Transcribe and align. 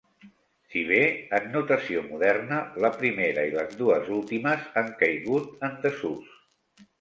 Si 0.69 0.79
bé, 0.91 1.01
en 1.37 1.43
notació 1.55 2.01
moderna 2.05 2.57
la 2.85 2.91
primera 3.03 3.43
i 3.51 3.53
les 3.59 3.77
dues 3.83 4.09
últimes 4.17 4.65
han 4.83 4.91
caigut 5.03 5.65
en 5.71 5.77
desús. 5.87 6.35